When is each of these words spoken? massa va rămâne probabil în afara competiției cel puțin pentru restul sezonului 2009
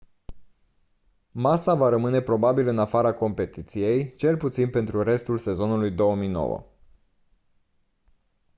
massa 1.31 1.73
va 1.75 1.89
rămâne 1.89 2.21
probabil 2.21 2.67
în 2.67 2.77
afara 2.79 3.13
competiției 3.13 4.15
cel 4.15 4.37
puțin 4.37 4.69
pentru 4.69 5.03
restul 5.03 5.37
sezonului 5.37 5.91
2009 5.91 6.65